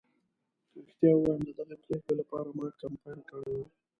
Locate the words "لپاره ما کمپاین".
2.21-3.19